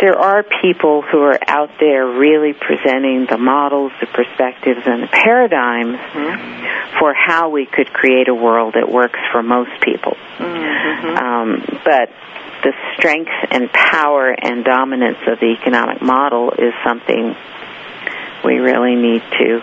[0.00, 5.08] There are people who are out there really presenting the models, the perspectives, and the
[5.08, 5.98] paradigms
[6.98, 10.16] for how we could create a world that works for most people.
[10.38, 11.16] Mm-hmm.
[11.16, 12.10] Um, but
[12.62, 17.34] the strength and power and dominance of the economic model is something
[18.44, 19.60] we really need to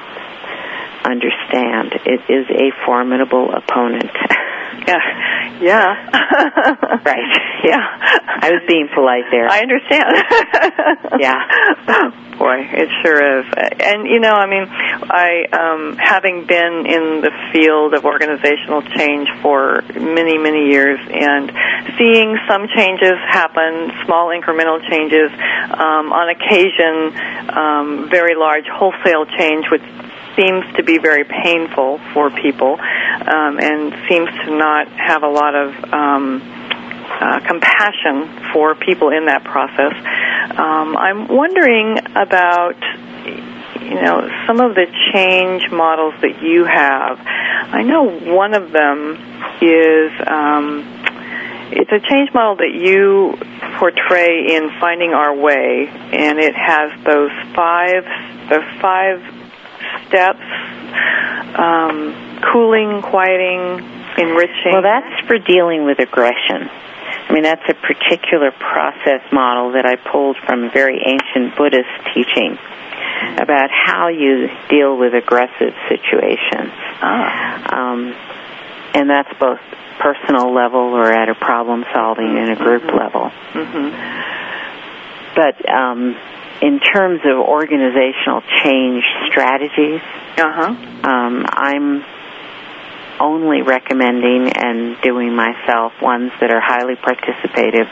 [1.04, 1.94] understand.
[2.06, 4.12] It is a formidable opponent.
[4.88, 5.60] Yeah.
[5.62, 5.94] Yeah.
[7.06, 7.38] right.
[7.64, 7.80] Yeah.
[8.42, 9.48] I was being polite there.
[9.48, 10.16] I understand.
[11.20, 12.10] Yeah.
[12.38, 13.46] Boy, it sure is.
[13.80, 19.30] And you know, I mean, I um having been in the field of organizational change
[19.42, 21.52] for many, many years and
[21.98, 25.32] seeing some changes happen, small incremental changes,
[25.74, 27.14] um on occasion
[27.50, 29.84] um very large wholesale change which
[30.36, 35.56] seems to be very painful for people um, and seems to not have a lot
[35.56, 36.42] of um,
[37.22, 39.94] uh, compassion for people in that process.
[40.58, 42.76] Um, I'm wondering about
[43.82, 47.20] you know some of the change models that you have.
[47.20, 49.18] I know one of them
[49.62, 51.03] is um,
[51.76, 53.38] it's a change model that you
[53.80, 58.04] portray in Finding Our Way, and it has those five
[58.50, 59.22] the five
[60.08, 60.46] steps:
[61.58, 62.14] um,
[62.52, 63.84] cooling, quieting,
[64.18, 64.74] enriching.
[64.74, 66.70] Well, that's for dealing with aggression.
[66.70, 72.58] I mean, that's a particular process model that I pulled from very ancient Buddhist teaching
[73.38, 76.74] about how you deal with aggressive situations.
[77.02, 77.92] ah.
[77.94, 78.14] Um,
[78.94, 79.60] and that's both
[80.04, 83.30] personal level or at a problem solving and a group level.
[83.56, 83.90] hmm
[85.36, 86.16] But um,
[86.62, 90.02] in terms of organizational change strategies,
[90.38, 91.10] Uh huh.
[91.10, 92.04] um, I'm
[93.20, 97.88] only recommending and doing myself ones that are highly participative,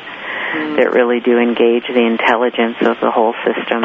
[0.77, 3.83] that really do engage the intelligence of the whole system,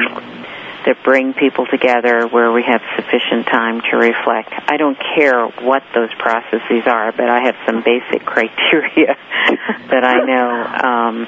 [0.86, 4.52] that bring people together where we have sufficient time to reflect.
[4.68, 9.16] I don't care what those processes are, but I have some basic criteria
[9.90, 10.48] that I know
[10.88, 11.26] um,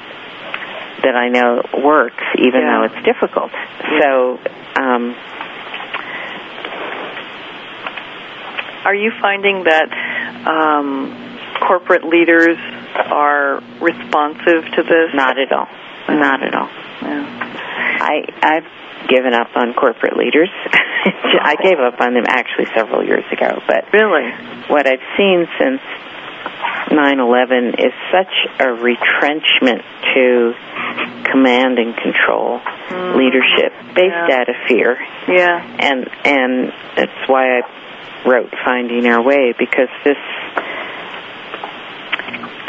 [1.03, 2.79] that I know works, even Yeah.
[2.79, 3.51] though it's difficult.
[4.01, 4.39] So.
[4.75, 5.15] Um,
[8.85, 9.91] Are you finding that
[10.47, 11.11] um,
[11.67, 12.57] corporate leaders
[12.95, 15.13] are responsive to this?
[15.13, 15.67] Not at all.
[16.07, 16.69] Not at all.
[17.01, 17.25] Yeah.
[18.01, 18.65] I I've
[19.07, 20.49] given up on corporate leaders.
[20.65, 24.29] I gave up on them actually several years ago, but Really?
[24.67, 25.81] what I've seen since
[26.91, 29.81] 9/11 is such a retrenchment
[30.13, 30.53] to
[31.31, 32.59] command and control
[33.15, 34.29] leadership based Mm.
[34.29, 34.35] Yeah.
[34.41, 34.97] out of fear
[35.27, 35.61] Yeah.
[35.79, 37.61] and and that's why I
[38.25, 40.17] wrote Finding Our Way because this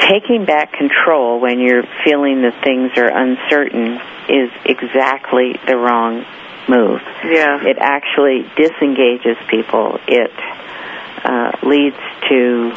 [0.00, 6.24] taking back control when you're feeling that things are uncertain is exactly the wrong
[6.68, 7.00] move.
[7.24, 7.62] Yeah.
[7.62, 9.98] It actually disengages people.
[10.06, 10.32] It
[11.24, 11.96] uh, leads
[12.28, 12.72] to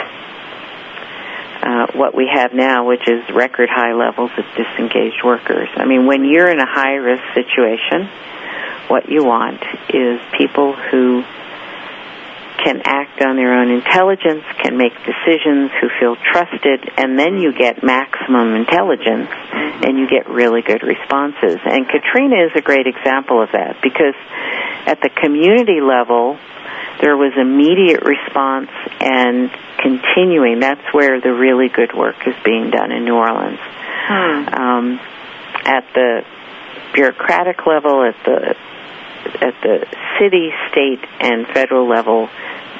[1.61, 5.69] uh, what we have now, which is record high levels of disengaged workers.
[5.75, 8.09] I mean, when you're in a high risk situation,
[8.87, 11.23] what you want is people who
[12.57, 17.53] can act on their own intelligence, can make decisions, who feel trusted, and then you
[17.53, 19.29] get maximum intelligence
[19.83, 21.59] and you get really good responses.
[21.65, 24.15] And Katrina is a great example of that because
[24.85, 26.37] at the community level,
[27.01, 29.51] there was immediate response and
[29.81, 30.59] continuing.
[30.59, 33.59] That's where the really good work is being done in New Orleans.
[33.59, 34.53] Hmm.
[34.53, 34.99] Um,
[35.65, 36.23] at the
[36.93, 38.55] bureaucratic level, at the
[39.41, 39.85] at the
[40.19, 42.29] city, state, and federal level,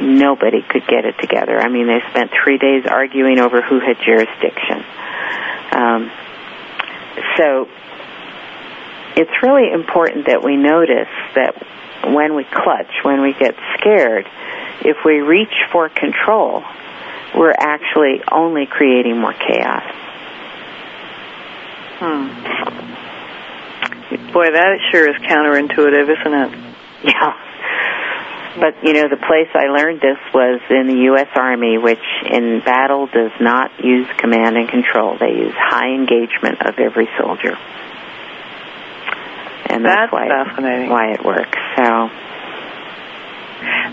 [0.02, 1.58] nobody could get it together.
[1.60, 4.84] I mean, they spent three days arguing over who had jurisdiction.
[5.72, 6.12] Um,
[7.38, 7.68] so
[9.16, 11.56] it's really important that we notice that
[12.06, 14.28] when we clutch, when we get scared,
[14.82, 16.64] if we reach for control,
[17.36, 19.84] we're actually only creating more chaos.
[22.00, 22.93] Hmm.
[24.34, 26.52] Boy, that sure is counterintuitive, isn't it?
[27.06, 27.34] Yeah.
[28.60, 31.28] But, you know, the place I learned this was in the U.S.
[31.36, 35.18] Army, which in battle does not use command and control.
[35.20, 37.58] They use high engagement of every soldier.
[39.70, 40.90] And that's, That's why, fascinating.
[40.90, 41.58] why it works.
[41.78, 42.10] So,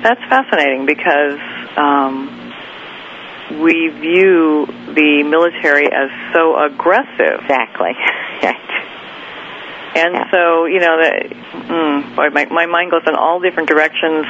[0.05, 1.41] That's fascinating because
[1.77, 2.53] um,
[3.63, 7.41] we view the military as so aggressive.
[7.45, 7.93] exactly.
[9.95, 10.31] And Yeah.
[10.31, 11.31] so, you know, that,
[11.69, 14.25] mm, boy, my, my mind goes in all different directions,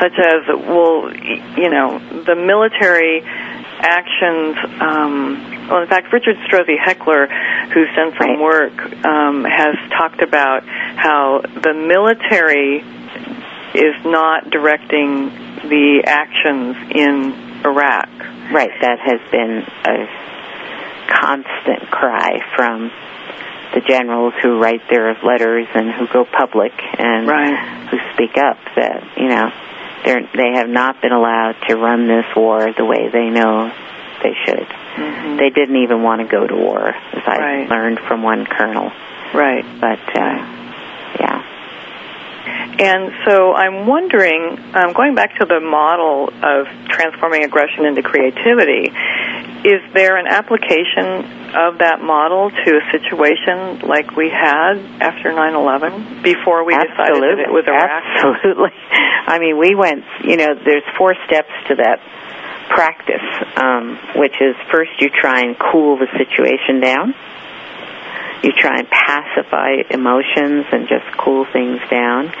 [0.00, 1.10] such as, well,
[1.56, 3.22] you know, the military
[3.80, 4.56] actions.
[4.80, 7.26] Um, well, in fact, Richard Strozzi Heckler,
[7.72, 8.38] who's done some Right.
[8.38, 12.84] work, um, has talked about how the military
[13.74, 15.30] is not directing
[15.64, 17.34] the actions in
[17.64, 18.08] Iraq.
[18.52, 18.70] Right.
[18.80, 20.08] That has been a
[21.08, 22.90] constant cry from
[23.74, 27.56] the generals who write their letters and who go public and Right.
[27.90, 29.50] who speak up that you know
[30.04, 33.70] they're they have not been allowed to run this war the way they know
[34.22, 34.66] they should.
[34.96, 35.38] Mhm.
[35.38, 37.68] They didn't even want to go to war, as I Right.
[37.68, 38.92] learned from one colonel.
[39.32, 39.64] Right.
[39.80, 40.38] But uh,
[41.20, 41.42] yeah,
[42.80, 48.90] And so I'm wondering, um, going back to the model of transforming aggression into creativity,
[49.64, 56.22] is there an application of that model to a situation like we had after 9/11
[56.22, 57.90] before we decided absolutely, it was Iraq?
[57.90, 58.72] absolutely.
[59.26, 60.04] I mean, we went.
[60.24, 62.00] You know, there's four steps to that
[62.70, 63.26] practice,
[63.56, 67.14] um, which is first you try and cool the situation down.
[68.42, 72.32] You try and pacify emotions and just cool things down.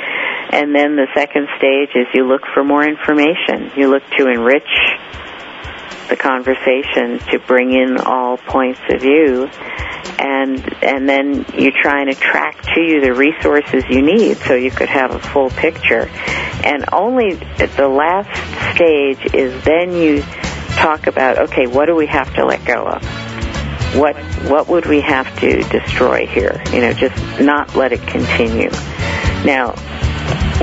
[0.52, 3.70] And then the second stage is you look for more information.
[3.76, 4.68] You look to enrich
[6.08, 9.48] the conversation to bring in all points of view
[10.18, 14.70] and and then you try and attract to you the resources you need so you
[14.72, 16.10] could have a full picture
[16.64, 18.28] and only the last
[18.74, 20.20] stage is then you
[20.76, 23.02] talk about okay what do we have to let go of
[23.94, 24.16] what
[24.48, 26.62] what would we have to destroy here?
[26.72, 28.70] You know just not let it continue.
[29.44, 29.74] Now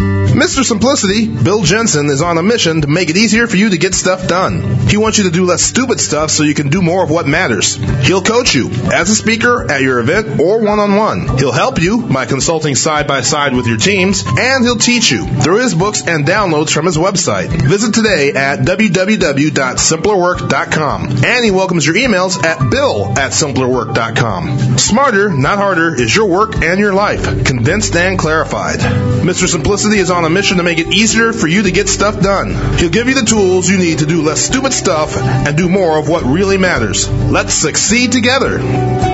[0.00, 0.64] Mr.
[0.64, 3.94] Simplicity, Bill Jensen, is on a mission to make it easier for you to get
[3.94, 4.88] stuff done.
[4.88, 7.26] He wants you to do less stupid stuff so you can do more of what
[7.26, 7.74] matters.
[8.06, 11.36] He'll coach you as a speaker at your event or one on one.
[11.36, 15.26] He'll help you by consulting side by side with your teams, and he'll teach you
[15.26, 17.48] through his books and downloads from his website.
[17.48, 21.24] Visit today at www.simplerwork.com.
[21.24, 24.78] And he welcomes your emails at bill at simplerwork.com.
[24.78, 28.78] Smarter, not harder, is your work and your life, condensed and clarified.
[28.78, 29.46] Mr.
[29.46, 32.50] Simplicity is on a mission to make it easier for you to get stuff done.
[32.78, 35.98] He'll give you the tools you need to do less stupid stuff and do more
[35.98, 37.08] of what really matters.
[37.08, 39.09] Let's succeed together.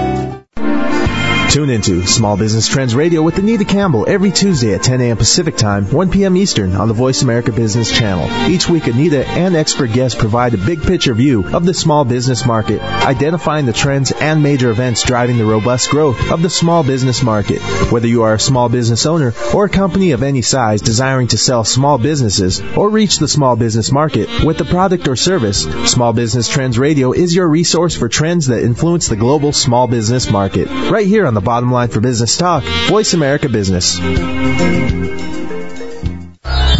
[1.57, 5.17] Tune into Small Business Trends Radio with Anita Campbell every Tuesday at 10 a.m.
[5.17, 6.37] Pacific Time, 1 p.m.
[6.37, 8.51] Eastern on the Voice America Business Channel.
[8.51, 12.45] Each week, Anita and expert guests provide a big picture view of the small business
[12.45, 17.23] market, identifying the trends and major events driving the robust growth of the small business
[17.23, 17.63] market.
[17.91, 21.39] Whether you are a small business owner or a company of any size desiring to
[21.39, 26.13] sell small businesses or reach the small business market with a product or service, Small
[26.13, 30.69] Business Trends Radio is your resource for trends that influence the global small business market.
[30.91, 34.01] Right here on the bottom line for business talk, Voice America Business.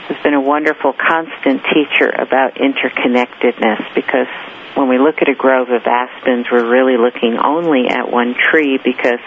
[0.08, 4.28] has been a wonderful constant teacher about interconnectedness because
[4.74, 8.78] when we look at a grove of aspens, we're really looking only at one tree
[8.82, 9.20] because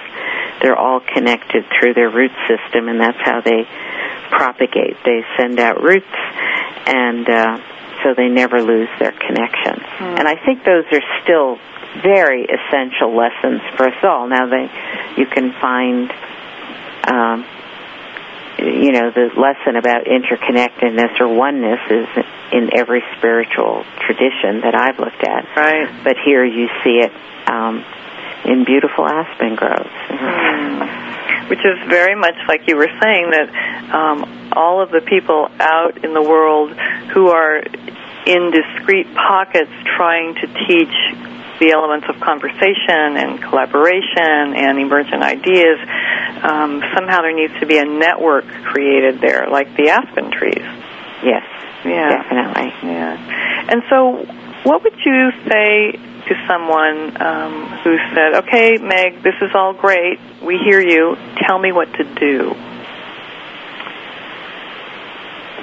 [0.61, 3.67] they're all connected through their root system, and that's how they
[4.31, 4.97] propagate.
[5.03, 6.07] They send out roots,
[6.87, 7.57] and uh,
[8.03, 9.83] so they never lose their connections.
[9.99, 10.19] Mm.
[10.19, 11.59] And I think those are still
[12.01, 14.27] very essential lessons for us all.
[14.27, 14.71] Now, they
[15.17, 16.11] you can find.
[17.11, 17.45] Um,
[18.61, 22.07] you know, the lesson about interconnectedness or oneness is
[22.51, 25.45] in every spiritual tradition that I've looked at.
[25.55, 26.03] Right.
[26.03, 27.11] But here you see it
[27.49, 27.83] um,
[28.45, 29.89] in beautiful aspen groves.
[30.09, 31.49] Mm.
[31.49, 33.49] Which is very much like you were saying that
[33.93, 36.71] um, all of the people out in the world
[37.13, 37.57] who are
[38.25, 40.93] in discrete pockets trying to teach
[41.61, 45.77] the elements of conversation and collaboration and emergent ideas,
[46.41, 50.65] um, somehow there needs to be a network created there, like the aspen trees.
[51.21, 51.45] Yes.
[51.85, 52.17] Yeah.
[52.17, 52.73] Definitely.
[52.89, 53.69] Yeah.
[53.69, 54.25] And so,
[54.63, 57.53] what would you say to someone um,
[57.83, 60.19] who said, "Okay, Meg, this is all great.
[60.41, 61.15] We hear you.
[61.45, 62.53] Tell me what to do."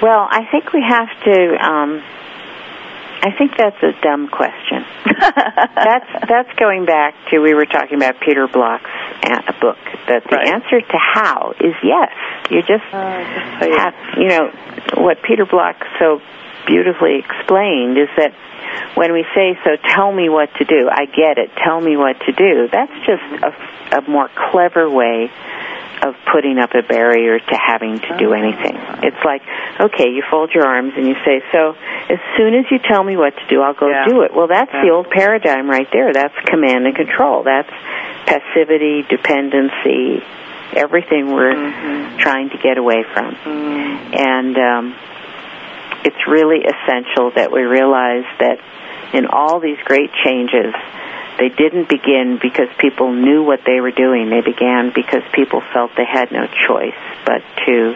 [0.01, 1.57] Well, I think we have to.
[1.59, 2.03] Um,
[3.21, 4.85] I think that's a dumb question.
[5.05, 8.89] that's that's going back to we were talking about Peter Block's
[9.23, 9.77] a book.
[10.07, 10.47] That the Right.
[10.47, 12.11] answer to how is yes.
[12.49, 14.51] You just Uh, just have, you know,
[15.03, 16.21] what Peter Block so
[16.65, 18.33] beautifully explained is that
[18.95, 22.19] when we say, so tell me what to do, I get it, tell me what
[22.21, 25.31] to do, that's just a, a more clever way
[26.01, 28.75] of putting up a barrier to having to do anything.
[29.03, 29.41] It's like,
[29.79, 31.75] okay, you fold your arms and you say, so
[32.09, 34.05] as soon as you tell me what to do, I'll go Yeah.
[34.07, 34.33] do it.
[34.33, 36.13] Well, that's the old paradigm right there.
[36.13, 37.43] That's command and control.
[37.43, 37.69] That's
[38.25, 40.23] passivity, dependency,
[40.73, 42.17] everything we're Mhm.
[42.19, 43.35] trying to get away from.
[43.35, 44.19] Mm.
[44.19, 44.95] And um,
[46.05, 48.59] it's really essential that we realize that
[49.13, 50.73] in all these great changes,
[51.39, 54.29] they didn't begin because people knew what they were doing.
[54.29, 57.95] They began because people felt they had no choice but to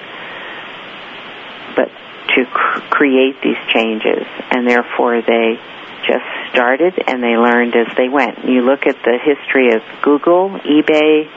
[1.76, 1.90] but
[2.36, 5.60] to cr- create these changes, and therefore they
[6.08, 8.46] just started and they learned as they went.
[8.46, 11.28] You look at the history of Google, eBay,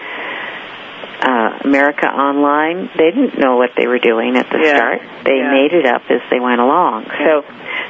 [1.22, 4.76] uh, America Online, they didn't know what they were doing at the Yeah.
[4.76, 5.02] start.
[5.24, 5.50] They Yeah.
[5.52, 7.06] made it up as they went along.
[7.18, 7.44] So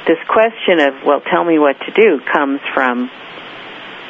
[0.05, 3.09] this question of, well, tell me what to do comes from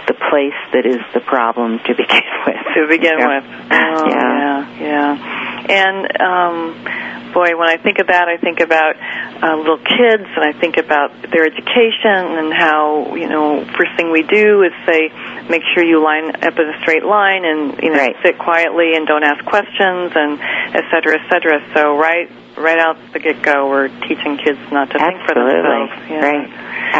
[0.08, 2.56] the place that is the problem to begin with.
[2.76, 3.28] to begin Yeah.
[3.28, 3.46] with.
[3.72, 4.40] Oh, Yeah.
[4.40, 5.64] yeah, yeah.
[5.68, 8.96] And um, boy, when I think of that, I think about
[9.44, 14.12] uh, little kids, and I think about their education and how you know first thing
[14.12, 15.12] we do is say,
[15.50, 18.16] make sure you line up in a straight line, and you know Right.
[18.24, 20.40] sit quietly and don't ask questions, and
[20.74, 21.60] et cetera, et cetera.
[21.76, 22.30] So right.
[22.58, 25.92] Right out the get go, we're teaching kids not to think for themselves.
[26.10, 26.26] Yeah.
[26.26, 26.50] Right.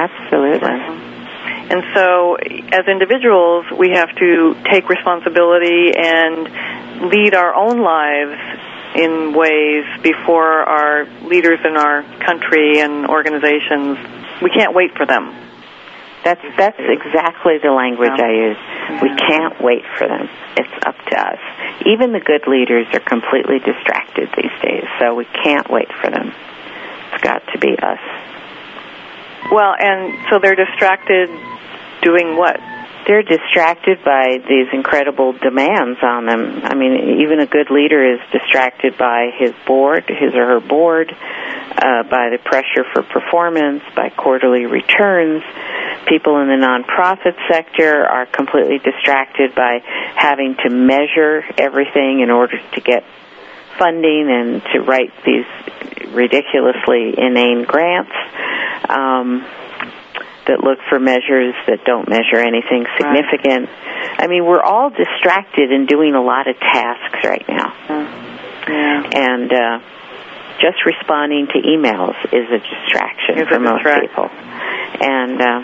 [0.06, 1.17] Absolutely.
[1.70, 8.40] And so, as individuals, we have to take responsibility and lead our own lives
[8.96, 13.98] in ways before our leaders in our country and organizations.
[14.42, 15.36] We can't wait for them.
[16.24, 18.26] That's that's exactly the language Yeah.
[18.26, 19.02] I use.
[19.02, 20.30] We can't wait for them.
[20.58, 21.40] It's up to us.
[21.86, 26.34] Even the good leaders are completely distracted these days, so we can't wait for them.
[27.14, 28.00] It's got to be us.
[29.52, 31.30] Well, and so they're distracted
[32.02, 32.60] doing what?
[33.08, 36.62] They're distracted by these incredible demands on them.
[36.64, 41.10] I mean, even a good leader is distracted by his board, his or her board,
[41.12, 45.42] uh, by the pressure for performance, by quarterly returns.
[46.08, 49.80] People in the nonprofit sector are completely distracted by
[50.16, 53.06] having to measure everything in order to get
[53.78, 55.46] funding and to write these
[56.12, 58.12] ridiculously inane grants.
[58.90, 59.46] Um,
[60.48, 63.70] that look for measures that don't measure anything significant.
[64.20, 67.74] I mean, we're all distracted and doing a lot of tasks right now.
[68.68, 69.10] Yeah.
[69.14, 69.80] And uh,
[70.60, 74.08] just responding to emails is a distraction Is a for most distraction.
[74.10, 74.30] people.
[75.00, 75.60] And uh,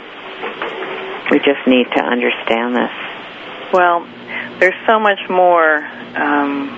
[1.31, 2.91] we just need to understand this.
[3.73, 4.05] Well,
[4.59, 5.77] there's so much more
[6.15, 6.69] um,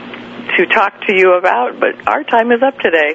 [0.57, 3.13] to talk to you about, but our time is up today.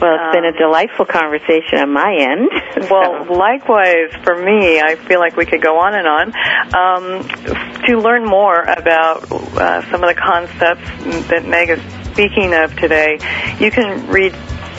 [0.00, 2.48] Well, it's been Um, a delightful conversation on my end.
[2.90, 6.32] Well, So- likewise for me, I feel like we could go on and on.
[6.74, 7.28] Um,
[7.86, 10.88] to learn more about uh, some of the concepts
[11.28, 11.80] that Meg is
[12.12, 13.18] speaking of today,
[13.58, 14.34] you can read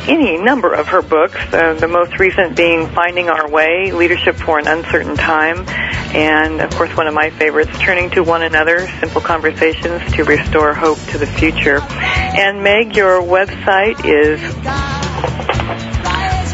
[0.07, 4.59] any number of her books, uh, the most recent being Finding Our Way, Leadership for
[4.59, 5.65] an Uncertain Time,
[6.13, 10.73] and of course one of my favorites, Turning to One Another, Simple Conversations to Restore
[10.73, 11.79] Hope to the Future.
[11.81, 14.39] And Meg, your website is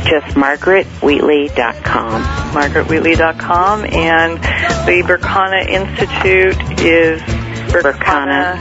[0.06, 2.24] just margaretwheatley.com.
[2.54, 7.22] margaretwheatley.com, and the Berkana Institute is
[7.72, 8.58] Berkana,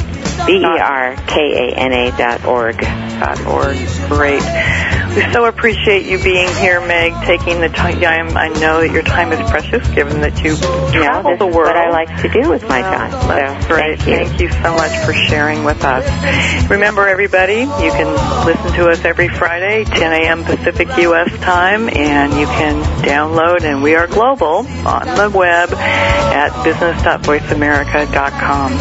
[0.47, 2.79] B-E-R-K-A-N-A dot org.
[2.79, 3.77] dot org.
[4.09, 4.43] Great.
[5.15, 8.37] We so appreciate you being here, Meg, taking the time.
[8.37, 11.55] I know that your time is precious, given that you Yeah, travel this the is
[11.55, 11.67] world.
[11.69, 13.11] what I like to do with my time.
[13.13, 13.99] Well, That's so, great.
[14.01, 14.51] Thank you.
[14.53, 16.07] so much for sharing with us.
[16.71, 18.15] Remember, everybody, you can
[18.47, 20.45] listen to us every Friday, 10 a.m.
[20.45, 21.31] Pacific U.S.
[21.41, 28.79] time, and you can download, and we are global on the web at business.voiceamerica.com.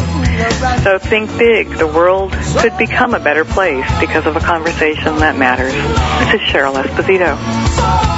[0.84, 1.70] So think big.
[1.70, 5.72] The world could become a better place because of a conversation that matters.
[6.18, 8.17] This is Cheryl Esposito.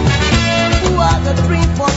[1.35, 1.90] three, four,